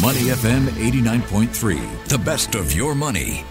[0.00, 3.44] Money FM 89.3, the best of your money.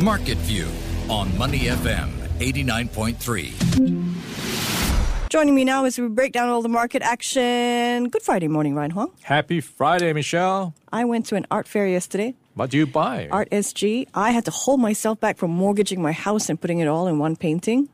[0.00, 0.66] Market View
[1.08, 5.28] on Money FM 89.3.
[5.28, 8.08] Joining me now as we break down all the market action.
[8.08, 9.12] Good Friday morning, Ryan Huang.
[9.22, 10.74] Happy Friday, Michelle.
[10.92, 12.34] I went to an art fair yesterday.
[12.54, 13.28] What do you buy?
[13.30, 14.08] Art SG.
[14.14, 17.18] I had to hold myself back from mortgaging my house and putting it all in
[17.18, 17.88] one painting.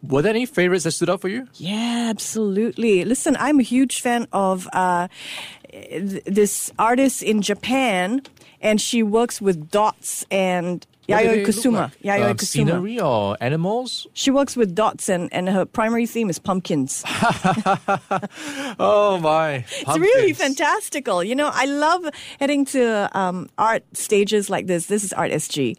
[0.00, 1.48] Were there any favorites that stood out for you?
[1.54, 3.04] Yeah, absolutely.
[3.04, 5.18] Listen, I'm a huge fan of uh, th-
[5.72, 8.22] this artist in Japan,
[8.60, 11.72] and she works with dots and Yayoi Kusama.
[11.72, 12.02] like?
[12.02, 12.46] Yayoi Um, Kusama.
[12.46, 14.06] Scenery or animals?
[14.12, 17.02] She works with dots, and, and her primary theme is pumpkins.
[18.80, 19.64] Oh my!
[19.80, 21.24] It's really fantastical.
[21.24, 22.06] You know, I love
[22.38, 24.86] heading to um, art stages like this.
[24.86, 25.76] This is Art SG.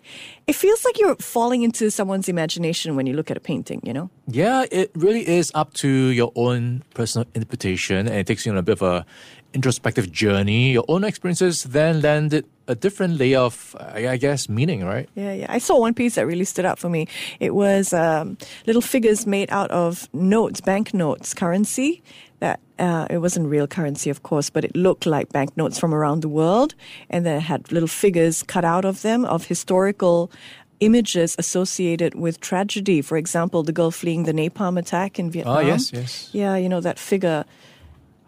[0.47, 3.93] It feels like you're falling into someone's imagination when you look at a painting, you
[3.93, 4.09] know?
[4.27, 8.57] Yeah, it really is up to your own personal interpretation, and it takes you on
[8.57, 9.05] a bit of a
[9.53, 10.71] introspective journey.
[10.71, 15.09] Your own experiences then landed a different layer of, I guess, meaning, right?
[15.15, 15.47] Yeah, yeah.
[15.49, 17.07] I saw one piece that really stood out for me.
[17.39, 22.03] It was um, little figures made out of notes, banknotes, currency.
[22.39, 26.21] That uh, it wasn't real currency, of course, but it looked like banknotes from around
[26.21, 26.73] the world,
[27.09, 30.31] and then it had little figures cut out of them of historical
[30.79, 33.01] images associated with tragedy.
[33.01, 35.57] For example, the girl fleeing the napalm attack in Vietnam.
[35.57, 36.29] Ah, yes, yes.
[36.31, 37.43] Yeah, you know that figure.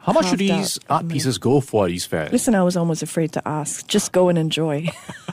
[0.04, 2.32] How much do these art pieces go for at these fairs?
[2.32, 3.86] Listen, I was almost afraid to ask.
[3.88, 4.90] Just go and enjoy.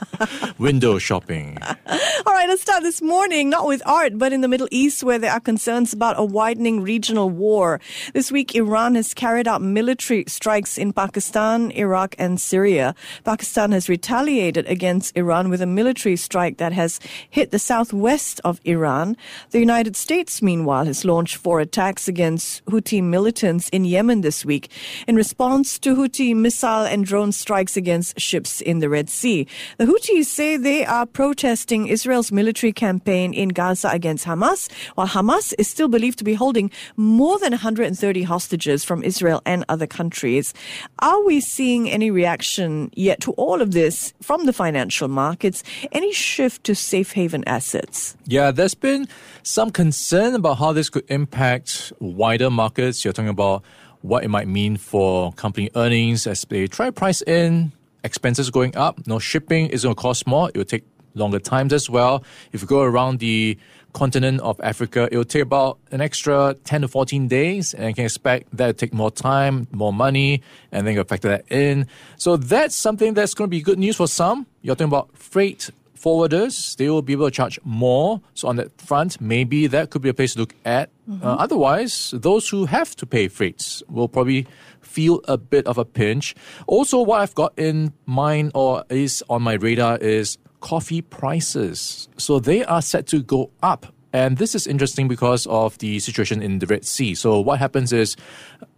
[0.59, 1.57] Window shopping.
[1.87, 5.17] All right, let's start this morning, not with art, but in the Middle East, where
[5.17, 7.81] there are concerns about a widening regional war.
[8.13, 12.93] This week, Iran has carried out military strikes in Pakistan, Iraq, and Syria.
[13.23, 18.61] Pakistan has retaliated against Iran with a military strike that has hit the southwest of
[18.65, 19.17] Iran.
[19.49, 24.58] The United States, meanwhile, has launched four attacks against Houthi militants in Yemen this week
[25.07, 29.47] in response to Houthi missile and drone strikes against ships in the Red Sea.
[29.77, 35.53] The Houthis say they are protesting Israel's military campaign in Gaza against Hamas, while Hamas
[35.57, 40.53] is still believed to be holding more than 130 hostages from Israel and other countries.
[40.99, 45.63] Are we seeing any reaction yet to all of this from the financial markets?
[45.91, 48.15] Any shift to safe haven assets?
[48.25, 49.07] Yeah, there's been
[49.43, 53.03] some concern about how this could impact wider markets.
[53.03, 53.63] You're talking about
[54.01, 57.71] what it might mean for company earnings as they try price in
[58.03, 59.05] expenses going up.
[59.07, 60.49] No shipping is going to cost more.
[60.49, 62.23] It will take longer times as well.
[62.51, 63.57] If you go around the
[63.93, 67.93] continent of Africa, it will take about an extra 10 to 14 days, and you
[67.95, 71.87] can expect that to take more time, more money, and then you factor that in.
[72.17, 74.45] So that's something that's going to be good news for some.
[74.61, 78.21] You're talking about freight forwarders, they will be able to charge more.
[78.33, 80.89] So on that front, maybe that could be a place to look at.
[81.23, 84.45] Uh, otherwise, those who have to pay freights will probably
[84.81, 86.35] feel a bit of a pinch.
[86.67, 92.07] Also, what I've got in mind or is on my radar is coffee prices.
[92.17, 93.87] So they are set to go up.
[94.11, 97.13] And this is interesting because of the situation in the Red Sea.
[97.13, 98.15] So what happens is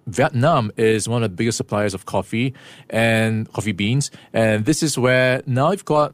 [0.08, 2.54] Vietnam is one of the biggest suppliers of coffee
[2.90, 4.12] and coffee beans.
[4.34, 6.14] And this is where now you've got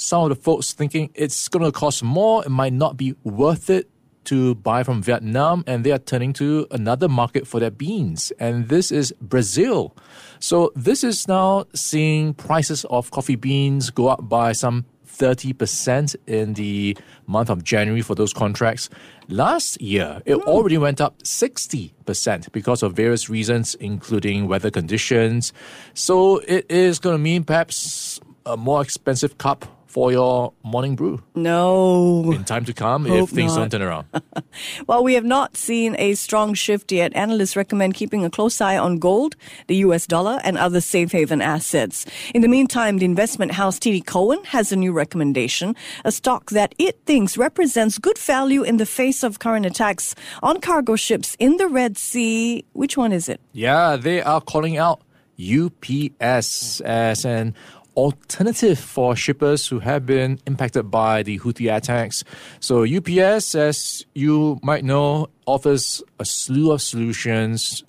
[0.00, 3.68] some of the folks thinking it's going to cost more, it might not be worth
[3.68, 3.88] it
[4.24, 8.68] to buy from Vietnam, and they are turning to another market for their beans, and
[8.68, 9.94] this is Brazil.
[10.38, 16.54] So, this is now seeing prices of coffee beans go up by some 30% in
[16.54, 16.96] the
[17.26, 18.88] month of January for those contracts.
[19.28, 20.48] Last year, it hmm.
[20.48, 25.52] already went up 60% because of various reasons, including weather conditions.
[25.92, 31.20] So, it is going to mean perhaps a more expensive cup for your morning brew
[31.34, 32.30] No.
[32.32, 33.70] in time to come Hope if things not.
[33.70, 34.06] don't turn around.
[34.86, 38.78] While we have not seen a strong shift yet, analysts recommend keeping a close eye
[38.78, 39.34] on gold,
[39.66, 42.06] the US dollar, and other safe haven assets.
[42.34, 45.74] In the meantime, the investment house TD Cowen has a new recommendation,
[46.04, 50.60] a stock that it thinks represents good value in the face of current attacks on
[50.60, 52.64] cargo ships in the Red Sea.
[52.74, 53.40] Which one is it?
[53.52, 55.00] Yeah, they are calling out
[55.40, 57.54] UPS as an
[57.96, 62.24] alternative for shippers who have been impacted by the Houthi attacks.
[62.60, 67.82] So UPS, as you might know, offers a slew of solutions,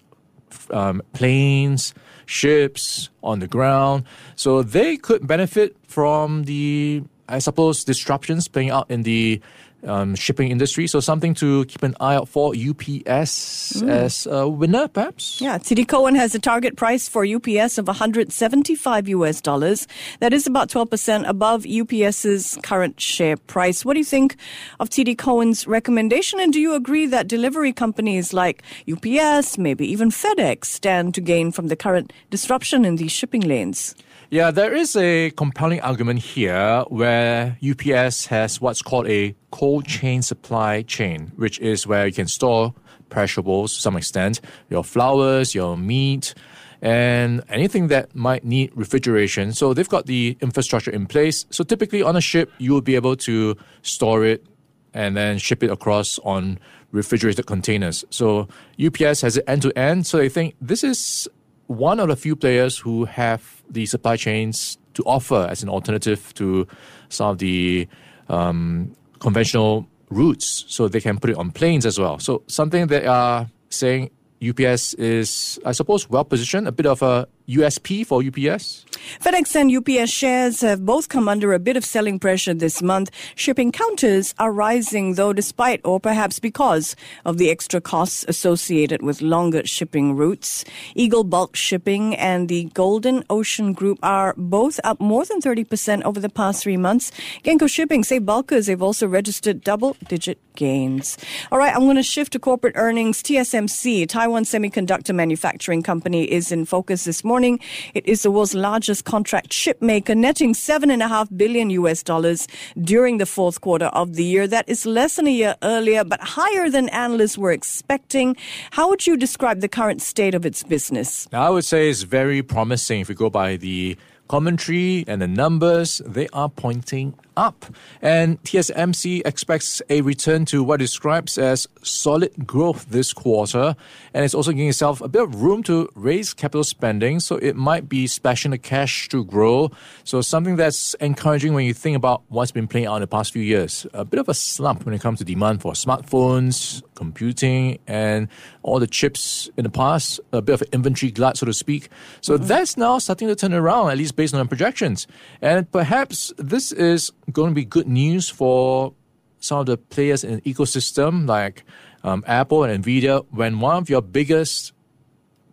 [0.71, 1.93] um, planes,
[2.25, 4.05] ships on the ground.
[4.35, 9.41] So they could benefit from the, I suppose, disruptions playing out in the
[9.83, 10.87] um, shipping industry.
[10.87, 12.53] So something to keep an eye out for.
[12.55, 15.41] UPS as a winner, perhaps.
[15.41, 19.87] Yeah, TD Cowen has a target price for UPS of 175 US dollars.
[20.19, 23.85] That is about 12% above UPS's current share price.
[23.85, 24.35] What do you think
[24.79, 26.39] of TD Cowen's recommendation?
[26.39, 31.51] And do you agree that delivery companies like UPS, maybe even FedEx, stand to gain
[31.51, 33.95] from the current disruption in these shipping lanes?
[34.33, 40.21] Yeah, there is a compelling argument here where UPS has what's called a cold chain
[40.21, 42.73] supply chain, which is where you can store
[43.09, 44.39] perishables to some extent,
[44.69, 46.33] your flowers, your meat,
[46.81, 49.51] and anything that might need refrigeration.
[49.51, 51.45] So they've got the infrastructure in place.
[51.49, 54.45] So typically on a ship, you will be able to store it
[54.93, 56.57] and then ship it across on
[56.91, 58.05] refrigerated containers.
[58.11, 58.47] So
[58.81, 60.07] UPS has it end to end.
[60.07, 61.27] So they think this is
[61.71, 66.33] one of the few players who have the supply chains to offer as an alternative
[66.35, 66.67] to
[67.09, 67.87] some of the
[68.29, 72.19] um, conventional routes, so they can put it on planes as well.
[72.19, 74.11] So something they are saying
[74.43, 78.85] UPS is, I suppose, well positioned, a bit of a USP for UPS?
[79.19, 83.09] FedEx and UPS shares have both come under a bit of selling pressure this month.
[83.35, 86.95] Shipping counters are rising, though, despite or perhaps because
[87.25, 90.63] of the extra costs associated with longer shipping routes.
[90.95, 96.19] Eagle Bulk Shipping and the Golden Ocean Group are both up more than 30% over
[96.19, 97.11] the past three months.
[97.43, 101.17] Genco Shipping say bulkers have also registered double digit gains.
[101.51, 103.23] All right, I'm going to shift to corporate earnings.
[103.23, 107.61] TSMC, Taiwan Semiconductor Manufacturing Company, is in focus this morning morning.
[107.93, 112.03] It is the world's largest contract chip maker, netting seven and a half billion US
[112.03, 112.45] dollars
[112.91, 114.47] during the fourth quarter of the year.
[114.47, 118.35] That is less than a year earlier, but higher than analysts were expecting.
[118.71, 121.09] How would you describe the current state of its business?
[121.31, 123.95] I would say it's very promising if we go by the
[124.31, 127.65] commentary and the numbers, they are pointing up.
[128.01, 133.75] And TSMC expects a return to what it describes as solid growth this quarter.
[134.13, 137.19] And it's also giving itself a bit of room to raise capital spending.
[137.19, 139.69] So it might be splashing the cash to grow.
[140.05, 143.33] So something that's encouraging when you think about what's been playing out in the past
[143.33, 143.85] few years.
[143.93, 148.27] A bit of a slump when it comes to demand for smartphones, computing, and
[148.61, 150.19] all the chips in the past.
[150.31, 151.89] A bit of an inventory glut, so to speak.
[152.21, 152.45] So mm-hmm.
[152.45, 155.07] that's now starting to turn around, at least based on our projections.
[155.41, 158.93] And perhaps this is going to be good news for
[159.39, 161.65] some of the players in the ecosystem like
[162.03, 164.73] um, Apple and Nvidia when one of your biggest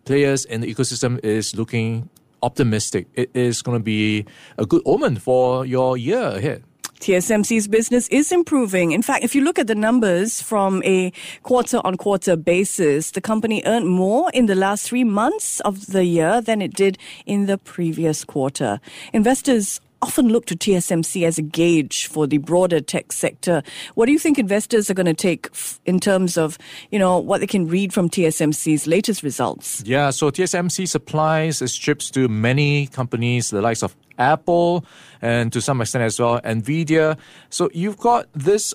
[0.05, 2.11] players in the ecosystem is looking
[2.43, 3.07] optimistic.
[3.15, 4.27] It is going to be
[4.59, 6.63] a good omen for your year ahead.
[7.01, 8.93] TSMC's business is improving.
[8.93, 11.13] In fact, if you look at the numbers from a
[11.43, 16.05] quarter on quarter basis, the company earned more in the last three months of the
[16.05, 18.81] year than it did in the previous quarter.
[19.13, 23.63] Investors often look to TSMC as a gauge for the broader tech sector.
[23.95, 25.49] What do you think investors are going to take
[25.85, 26.59] in terms of,
[26.91, 29.83] you know, what they can read from TSMC's latest results?
[29.85, 34.85] Yeah, so TSMC supplies its chips to many companies, the likes of Apple
[35.23, 37.17] and to some extent as well Nvidia.
[37.51, 38.75] So you've got this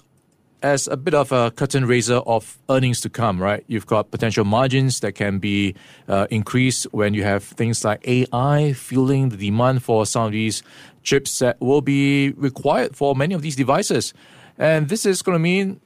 [0.64, 3.64] as a bit of a curtain raiser of earnings to come, right?
[3.68, 5.76] You've got potential margins that can be
[6.08, 10.64] uh, increased when you have things like AI fueling the demand for some of these
[11.04, 14.14] chips that will be required for many of these devices.
[14.58, 15.82] And this is going to mean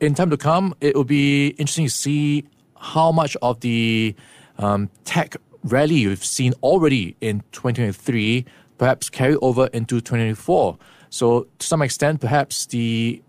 [0.00, 2.44] in time to come, it will be interesting to see
[2.76, 4.14] how much of the
[4.58, 8.44] um, tech rally we've seen already in 2023
[8.78, 10.76] perhaps carry over into 2024.
[11.08, 13.22] So, to some extent, perhaps the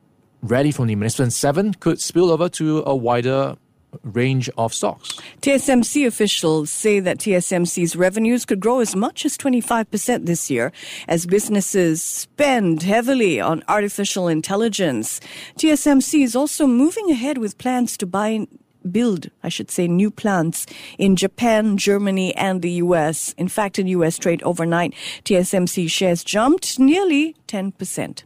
[0.48, 3.56] rally from the Magnificent Seven could spill over to a wider
[4.04, 5.20] range of stocks.
[5.42, 10.72] TSMC officials say that TSMC's revenues could grow as much as 25% this year
[11.08, 15.20] as businesses spend heavily on artificial intelligence.
[15.58, 18.46] TSMC is also moving ahead with plans to buy
[18.92, 20.66] build, I should say, new plants
[20.98, 23.34] in Japan, Germany, and the US.
[23.38, 24.94] In fact, in US trade overnight,
[25.26, 28.24] TSMC shares jumped nearly 10%.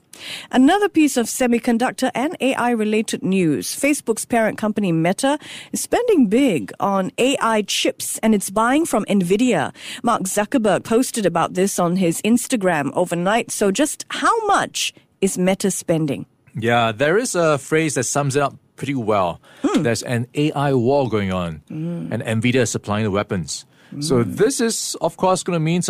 [0.51, 3.75] Another piece of semiconductor and AI related news.
[3.75, 5.37] Facebook's parent company Meta
[5.71, 9.73] is spending big on AI chips and it's buying from Nvidia.
[10.03, 13.51] Mark Zuckerberg posted about this on his Instagram overnight.
[13.51, 16.25] So just how much is Meta spending?
[16.55, 19.39] Yeah, there is a phrase that sums it up pretty well.
[19.61, 19.83] Hmm.
[19.83, 22.11] There's an AI war going on, mm.
[22.11, 23.65] and NVIDIA is supplying the weapons.
[23.93, 24.03] Mm.
[24.03, 25.81] So this is, of course, going to mean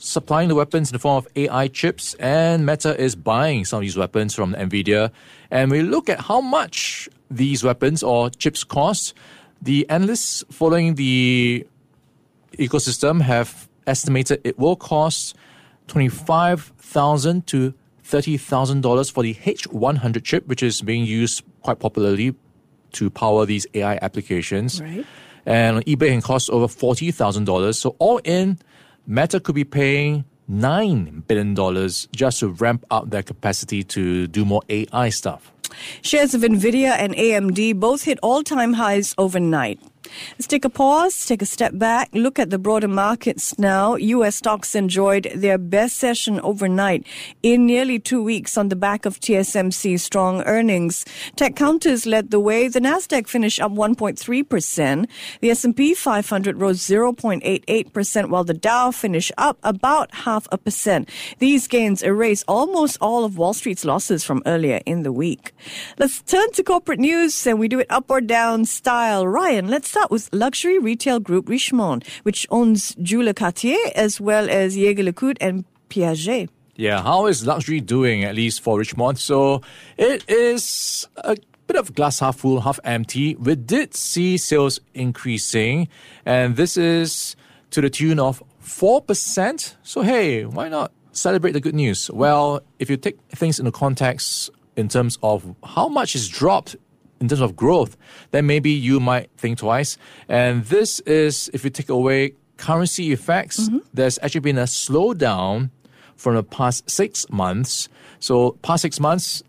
[0.00, 3.82] supplying the weapons in the form of AI chips, and Meta is buying some of
[3.82, 5.10] these weapons from NVIDIA.
[5.50, 9.14] And we look at how much these weapons or chips cost.
[9.62, 11.66] The analysts following the
[12.54, 15.36] ecosystem have estimated it will cost
[15.88, 22.34] 25,000 to $30,000 for the H100 chip, which is being used quite popularly
[22.92, 24.80] to power these AI applications.
[24.80, 25.06] Right.
[25.46, 27.74] And eBay can cost over $40,000.
[27.74, 28.58] So all in,
[29.06, 34.62] Meta could be paying $9 billion just to ramp up their capacity to do more
[34.68, 35.52] AI stuff.
[36.02, 39.80] Shares of Nvidia and AMD both hit all time highs overnight.
[40.32, 43.96] Let's take a pause, take a step back, look at the broader markets now.
[43.96, 44.36] U.S.
[44.36, 47.06] stocks enjoyed their best session overnight
[47.42, 51.04] in nearly two weeks on the back of TSMC's strong earnings.
[51.36, 52.68] Tech counters led the way.
[52.68, 55.06] The Nasdaq finished up 1.3%.
[55.40, 61.08] The S&P 500 rose 0.88%, while the Dow finished up about half a percent.
[61.38, 65.52] These gains erase almost all of Wall Street's losses from earlier in the week.
[65.98, 69.26] Let's turn to corporate news, and we do it up or down style.
[69.26, 74.76] Ryan, let's start with luxury retail group Richemont, which owns Joules Cartier as well as
[74.76, 76.48] Jaeger LeCoultre and Piaget.
[76.76, 79.18] Yeah, how is luxury doing, at least for Richemont?
[79.18, 79.62] So
[79.98, 83.34] it is a bit of glass half full, half empty.
[83.36, 85.88] We did see sales increasing,
[86.24, 87.36] and this is
[87.70, 89.76] to the tune of 4%.
[89.82, 92.10] So, hey, why not celebrate the good news?
[92.10, 96.76] Well, if you take things into context in terms of how much is dropped
[97.20, 97.96] in terms of growth,
[98.30, 99.98] then maybe you might think twice.
[100.28, 103.78] And this is, if you take away currency effects, mm-hmm.
[103.92, 105.70] there's actually been a slowdown
[106.16, 107.88] from the past six months.
[108.18, 109.42] So, past six months,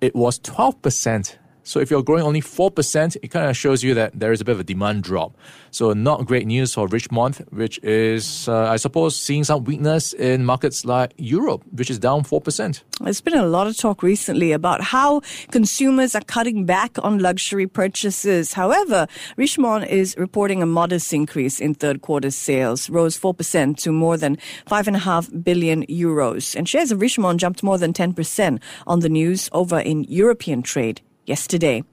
[0.00, 4.12] it was 12% so if you're growing only 4%, it kind of shows you that
[4.14, 5.36] there is a bit of a demand drop.
[5.72, 10.44] So not great news for Richemont, which is, uh, I suppose, seeing some weakness in
[10.44, 12.82] markets like Europe, which is down 4%.
[13.00, 17.66] There's been a lot of talk recently about how consumers are cutting back on luxury
[17.66, 18.52] purchases.
[18.52, 24.16] However, Richemont is reporting a modest increase in third quarter sales, rose 4% to more
[24.16, 24.36] than
[24.68, 26.54] 5.5 billion euros.
[26.54, 31.00] And shares of Richemont jumped more than 10% on the news over in European trade
[31.26, 31.84] yesterday.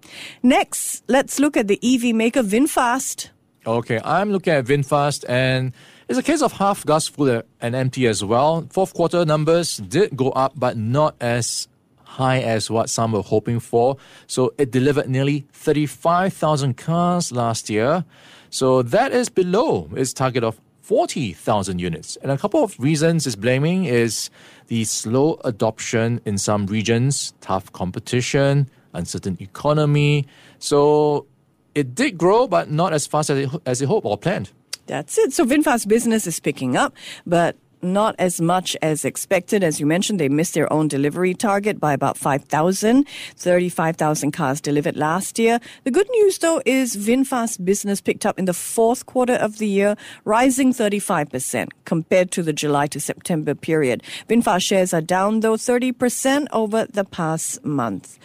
[0.42, 3.30] Next, let's look at the EV maker VinFast.
[3.66, 5.72] Okay, I'm looking at VinFast and
[6.10, 8.68] it's a case of half glass full and empty as well.
[8.70, 11.68] Fourth quarter numbers did go up, but not as
[12.04, 13.98] high as what some were hoping for.
[14.28, 18.06] So it delivered nearly 35,000 cars last year.
[18.50, 22.18] So that is below its target of 40,000 units.
[22.18, 24.30] And a couple of reasons it's blaming is
[24.68, 30.28] the slow adoption in some regions, tough competition, uncertain economy.
[30.60, 31.28] So
[31.76, 34.52] it did grow, but not as fast as it, as it hoped or planned.
[34.86, 35.34] That's it.
[35.34, 36.94] So VinFast business is picking up,
[37.26, 39.64] but not as much as expected.
[39.64, 44.96] As you mentioned, they missed their own delivery target by about 5,000, 35,000 cars delivered
[44.96, 45.60] last year.
[45.84, 49.68] The good news, though, is VinFast business picked up in the fourth quarter of the
[49.68, 54.04] year, rising 35% compared to the July to September period.
[54.30, 58.18] VinFast shares are down, though, 30% over the past month.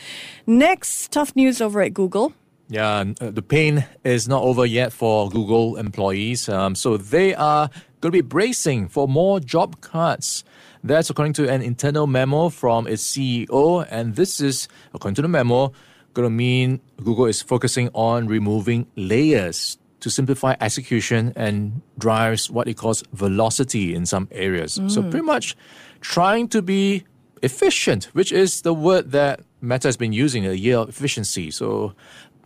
[0.47, 2.33] Next, tough news over at Google.
[2.69, 6.49] Yeah, uh, the pain is not over yet for Google employees.
[6.49, 7.71] Um, so they are
[8.01, 10.45] going to be bracing for more job cuts.
[10.85, 13.87] That's according to an internal memo from its CEO.
[13.91, 15.73] And this is, according to the memo,
[16.15, 22.69] going to mean Google is focusing on removing layers to simplify execution and drives what
[22.69, 24.79] it calls velocity in some areas.
[24.79, 24.91] Mm.
[24.91, 25.57] So pretty much
[26.01, 27.05] trying to be
[27.43, 31.51] efficient, which is the word that Meta has been using, a year of efficiency.
[31.51, 31.95] So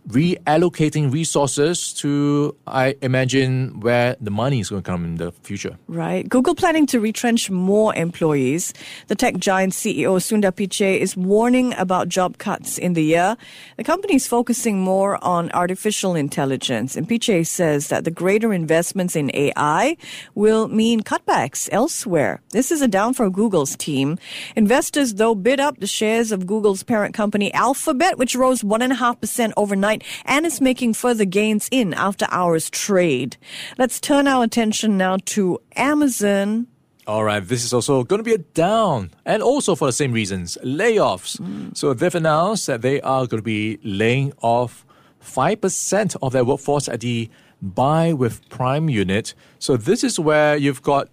[0.09, 5.77] reallocating resources to, I imagine, where the money is going to come in the future.
[5.87, 6.27] Right.
[6.27, 8.73] Google planning to retrench more employees.
[9.07, 13.37] The tech giant CEO Sundar Pichai is warning about job cuts in the year.
[13.77, 19.15] The company is focusing more on artificial intelligence, and Pichai says that the greater investments
[19.15, 19.97] in AI
[20.35, 22.41] will mean cutbacks elsewhere.
[22.51, 24.17] This is a down for Google's team.
[24.55, 29.92] Investors, though, bid up the shares of Google's parent company Alphabet, which rose 1.5% overnight
[30.25, 33.37] and is making further gains in after hours trade.
[33.77, 36.67] Let's turn our attention now to Amazon.
[37.05, 40.13] All right, this is also going to be a down, and also for the same
[40.13, 41.37] reasons layoffs.
[41.37, 41.75] Mm.
[41.75, 44.85] So they've announced that they are going to be laying off
[45.21, 47.29] 5% of their workforce at the
[47.61, 49.33] Buy with Prime unit.
[49.59, 51.09] So this is where you've got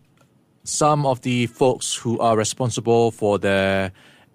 [0.64, 3.92] some of the folks who are responsible for their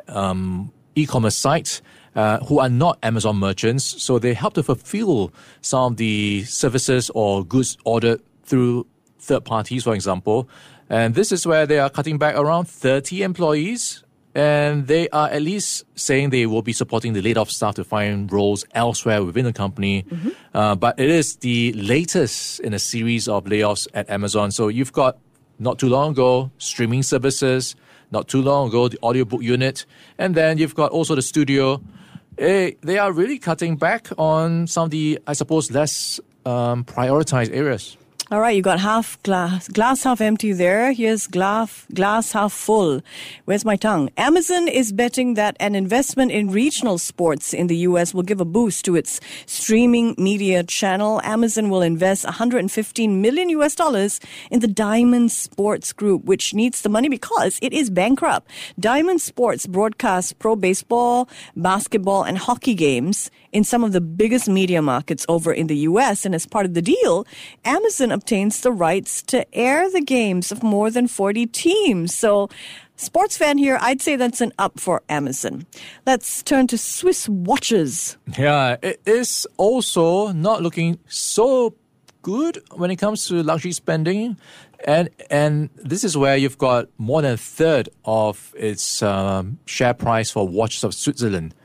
[0.08, 1.82] um, e commerce sites
[2.16, 3.84] uh, who are not Amazon merchants.
[4.02, 8.88] So they help to fulfill some of the services or goods ordered through
[9.20, 10.48] third parties, for example.
[10.90, 14.04] And this is where they are cutting back around 30 employees.
[14.34, 17.86] And they are at least saying they will be supporting the laid off staff to
[17.86, 20.04] find roles elsewhere within the company.
[20.04, 20.30] Mm-hmm.
[20.54, 24.52] Uh, but it is the latest in a series of layoffs at Amazon.
[24.52, 25.18] So you've got
[25.58, 27.78] not too long ago streaming services,
[28.16, 29.86] not too long ago, the audiobook unit.
[30.18, 31.82] And then you've got also the studio.
[32.38, 37.52] Eh, they are really cutting back on some of the, I suppose, less um, prioritized
[37.54, 37.98] areas.
[38.32, 40.92] All right, you got half glass, glass half empty there.
[40.94, 43.02] Here's glass, glass half full.
[43.46, 44.10] Where's my tongue?
[44.18, 48.16] Amazon is betting that an investment in regional sports in the U.S.
[48.16, 51.22] will give a boost to its streaming media channel.
[51.24, 53.76] Amazon will invest 115 million U.S.
[53.76, 58.50] dollars in the Diamond Sports Group, which needs the money because it is bankrupt.
[58.80, 64.82] Diamond Sports broadcasts pro baseball, basketball, and hockey games in some of the biggest media
[64.82, 66.26] markets over in the U.S.
[66.26, 67.26] And as part of the deal,
[67.64, 72.14] Amazon obtains the rights to air the games of more than 40 teams.
[72.14, 72.50] So,
[72.98, 75.66] sports fan here, I'd say that's an up for Amazon.
[76.06, 78.18] Let's turn to Swiss watches.
[78.38, 81.76] Yeah, it is also not looking so
[82.24, 84.36] good when it comes to luxury spending.
[84.86, 89.94] And and this is where you've got more than a third of its um, share
[89.94, 91.56] price for watches of Switzerland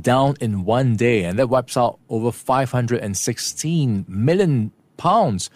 [0.00, 5.50] down in one day, and that wipes out over 516 million pounds.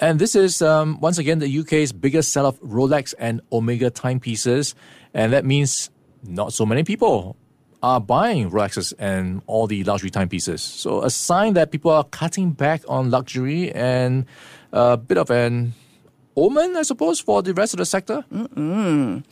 [0.00, 4.74] And this is um, once again the UK's biggest sell of Rolex and Omega timepieces,
[5.12, 5.90] and that means
[6.22, 7.36] not so many people
[7.82, 10.62] are buying Rolexes and all the luxury timepieces.
[10.62, 14.24] So a sign that people are cutting back on luxury and
[14.72, 15.74] a bit of an
[16.36, 18.24] omen, I suppose, for the rest of the sector?
[18.32, 19.24] Mm-mm.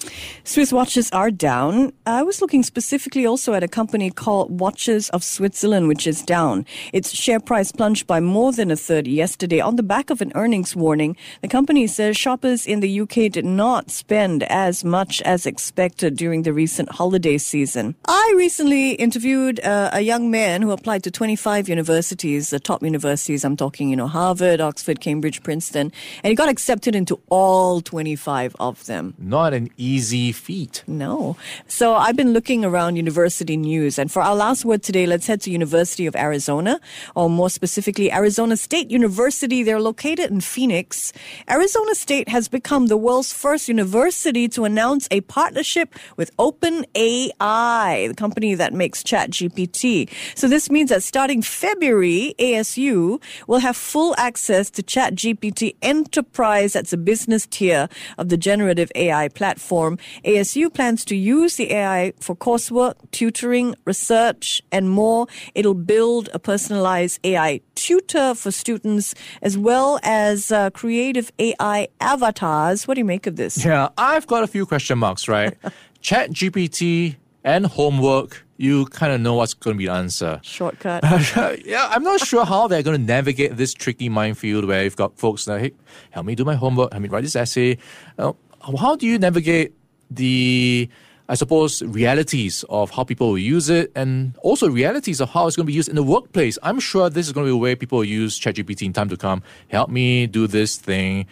[0.45, 1.93] Swiss watches are down.
[2.07, 6.67] I was looking specifically also at a company called Watches of Switzerland, which is down.
[6.93, 10.33] Its share price plunged by more than a third yesterday on the back of an
[10.35, 11.17] earnings warning.
[11.41, 16.43] The company says shoppers in the UK did not spend as much as expected during
[16.43, 17.95] the recent holiday season.
[18.07, 23.45] I recently interviewed uh, a young man who applied to 25 universities, the top universities.
[23.45, 25.93] I'm talking, you know, Harvard, Oxford, Cambridge, Princeton,
[26.23, 29.15] and he got accepted into all 25 of them.
[29.19, 30.85] Not an easy feat.
[30.87, 31.37] No.
[31.67, 35.41] So I've been looking around university news, and for our last word today, let's head
[35.43, 36.81] to University of Arizona,
[37.15, 39.63] or more specifically, Arizona State University.
[39.63, 41.13] They're located in Phoenix.
[41.49, 48.15] Arizona State has become the world's first university to announce a partnership with OpenAI, the
[48.15, 50.09] company that makes ChatGPT.
[50.35, 56.93] So this means that starting February, ASU will have full access to ChatGPT Enterprise that's
[56.93, 59.99] a business tier of the generative AI platform.
[60.25, 65.29] ASU plans to use the AI for coursework, tutoring, research, and more.
[65.55, 72.89] It'll build a personalized AI tutor for students as well as uh, creative AI avatars.
[72.89, 73.65] What do you make of this?
[73.65, 75.57] Yeah, I've got a few question marks, right?
[76.01, 77.15] Chat GPT
[77.45, 80.41] and homework, you kind of know what's going to be the answer.
[80.43, 81.03] Shortcut.
[81.65, 85.19] yeah, I'm not sure how they're going to navigate this tricky minefield where you've got
[85.19, 85.73] folks that, hey,
[86.11, 87.79] help me do my homework, help me write this essay.
[88.19, 88.33] Uh,
[88.79, 89.73] how do you navigate
[90.11, 90.89] the,
[91.29, 95.57] I suppose, realities of how people will use it and also realities of how it's
[95.57, 96.59] going to be used in the workplace?
[96.63, 99.09] I'm sure this is going to be a way people will use ChatGPT in time
[99.09, 99.43] to come.
[99.69, 101.27] Help me do this thing.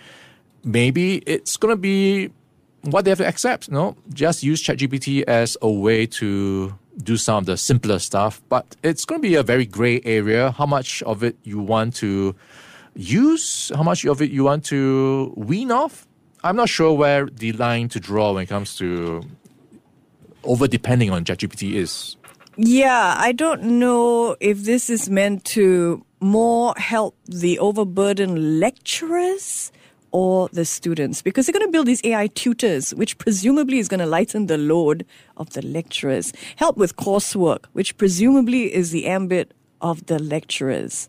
[0.65, 2.31] Maybe it's going to be
[2.83, 3.69] what they have to accept.
[3.69, 8.43] You know, just use ChatGPT as a way to do some of the simpler stuff.
[8.49, 10.51] But it's going to be a very gray area.
[10.53, 12.35] How much of it you want to
[12.95, 13.73] use?
[13.75, 16.07] How much of it you want to wean off?
[16.43, 19.23] I'm not sure where the line to draw when it comes to
[20.45, 22.17] over depending on ChatGPT is.
[22.57, 29.73] Yeah, I don't know if this is meant to more help the overburdened lecturers
[30.13, 34.01] or the students because they're going to build these AI tutors, which presumably is going
[34.01, 35.05] to lighten the load
[35.37, 41.09] of the lecturers, help with coursework, which presumably is the ambit of the lecturers.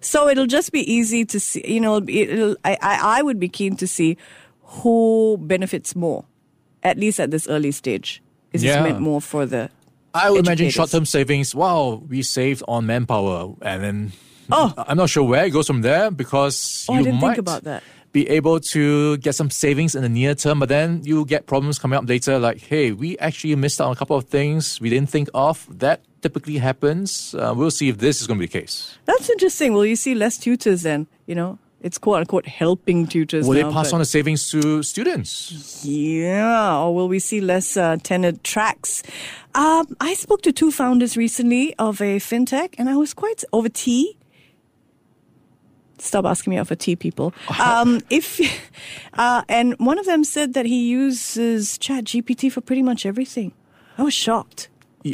[0.00, 2.04] So it'll just be easy to see, you know,
[2.64, 4.16] I, I would be keen to see
[4.62, 6.24] who benefits more,
[6.82, 8.22] at least at this early stage.
[8.52, 8.82] Is yeah.
[8.82, 9.70] this meant more for the
[10.14, 10.48] I would educators?
[10.48, 11.54] imagine short-term savings.
[11.54, 14.12] Wow, we saved on manpower, and then
[14.50, 17.28] oh, I'm not sure where it goes from there because oh, you I didn't might,
[17.28, 17.82] think about that
[18.12, 21.78] be able to get some savings in the near term, but then you get problems
[21.78, 24.90] coming up later like, hey, we actually missed out on a couple of things we
[24.90, 25.66] didn't think of.
[25.78, 27.34] That typically happens.
[27.34, 28.98] Uh, we'll see if this is going to be the case.
[29.06, 29.72] That's interesting.
[29.72, 31.06] Will you see less tutors then?
[31.26, 33.46] You know, it's quote unquote helping tutors.
[33.46, 35.84] Will now, they pass on the savings to students?
[35.84, 39.02] Yeah, or will we see less uh, tenured tracks?
[39.54, 43.68] Um, I spoke to two founders recently of a fintech, and I was quite over
[43.68, 44.16] tea
[46.02, 47.32] stop asking me out for tea, people.
[47.60, 48.40] Um, if
[49.14, 53.52] uh, and one of them said that he uses Chat GPT for pretty much everything.
[53.98, 54.68] I was shocked.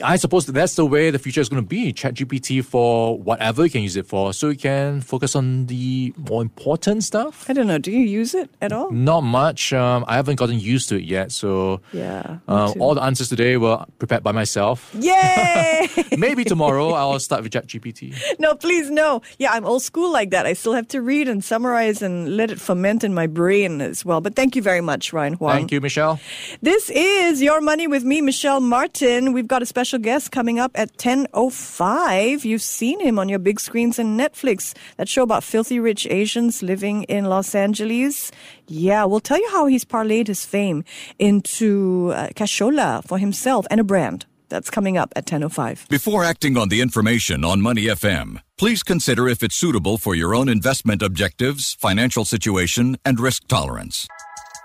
[0.04, 1.92] I suppose that's the way the future is going to be.
[1.92, 6.42] ChatGPT for whatever you can use it for, so you can focus on the more
[6.42, 7.46] important stuff.
[7.48, 7.78] I don't know.
[7.78, 8.90] Do you use it at all?
[8.90, 9.72] Not much.
[9.72, 11.32] Um, I haven't gotten used to it yet.
[11.32, 12.38] So Yeah.
[12.48, 14.90] uh, all the answers today were prepared by myself.
[14.98, 15.88] Yay!
[16.18, 18.14] Maybe tomorrow I'll start with ChatGPT.
[18.38, 19.22] no, please, no.
[19.38, 20.46] Yeah, I'm old school like that.
[20.46, 24.04] I still have to read and summarize and let it ferment in my brain as
[24.04, 24.20] well.
[24.20, 25.56] But thank you very much, Ryan Huang.
[25.56, 26.20] Thank you, Michelle.
[26.62, 29.32] This is Your Money with me, Michelle Martin.
[29.32, 32.44] We've got a special guest coming up at 10.05.
[32.44, 34.74] You've seen him on your big screens in Netflix.
[34.96, 38.32] That show about filthy rich Asians living in Los Angeles.
[38.66, 40.82] Yeah, we'll tell you how he's parlayed his fame
[41.20, 44.26] into uh, cashola for himself and a brand.
[44.48, 45.88] That's coming up at 10.05.
[45.88, 50.34] Before acting on the information on Money FM, please consider if it's suitable for your
[50.34, 54.08] own investment objectives, financial situation, and risk tolerance.